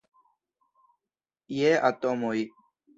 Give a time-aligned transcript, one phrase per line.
[1.59, 2.39] Je atomoj.